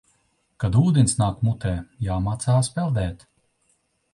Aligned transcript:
Kad 0.63 0.77
ūdens 0.83 1.13
nāk 1.19 1.43
mutē, 1.49 1.73
jāmācās 2.07 2.73
peldēt. 2.79 3.23